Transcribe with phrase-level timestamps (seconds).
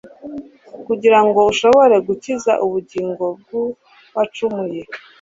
[0.87, 4.81] kugira ngo ushobore gukiza ubugingo bw'uwacumuye